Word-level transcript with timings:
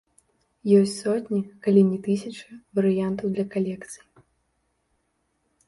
Ёсць 0.77 0.95
сотні, 1.03 1.41
калі 1.67 1.81
не 1.91 1.99
тысячы, 2.09 2.49
варыянтаў 2.81 3.27
для 3.37 3.45
калекцый. 3.55 4.05